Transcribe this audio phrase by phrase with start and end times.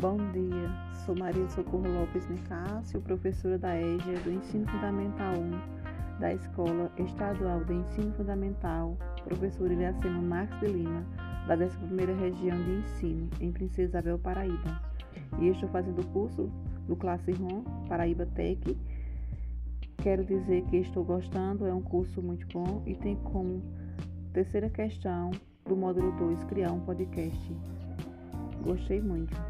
[0.00, 0.70] Bom dia.
[1.04, 7.62] Sou Maria Socorro Lopes Nicásio, professora da EJA do Ensino Fundamental 1 da Escola Estadual
[7.66, 11.04] de Ensino Fundamental, professora Iliacema Marques de Lima,
[11.46, 14.80] da 11ª Região de Ensino, em Princesa Isabel, Paraíba.
[15.38, 16.50] E estou fazendo o curso
[16.88, 18.78] do Classroom Paraíba Tech.
[19.98, 23.62] Quero dizer que estou gostando, é um curso muito bom e tem como
[24.32, 25.30] terceira questão
[25.66, 27.54] do módulo 2 criar um podcast.
[28.64, 29.49] Gostei muito.